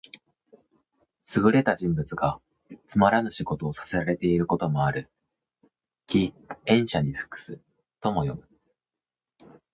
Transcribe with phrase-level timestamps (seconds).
[1.37, 2.39] 優れた人物が
[2.87, 5.11] つまらぬ仕事をさせらていることである。
[6.09, 6.33] 「驥、
[6.65, 7.61] 塩車に服す」
[8.01, 8.41] とも読
[9.45, 9.57] む。